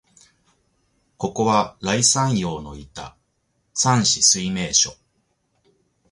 [1.17, 3.15] ここは、頼山陽のいた
[3.75, 4.97] 山紫水明処、